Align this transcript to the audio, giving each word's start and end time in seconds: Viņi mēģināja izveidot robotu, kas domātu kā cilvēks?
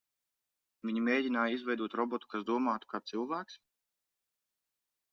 Viņi 0.89 1.03
mēģināja 1.07 1.53
izveidot 1.59 1.97
robotu, 2.03 2.31
kas 2.33 2.49
domātu 2.51 2.93
kā 2.95 3.05
cilvēks? 3.13 3.63